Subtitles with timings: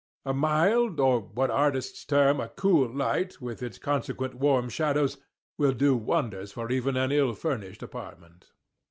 [0.25, 5.19] A mild, or what artists term a cool light, with its consequent warm shadows,
[5.59, 8.49] will do wonders for even an ill furnished apartment.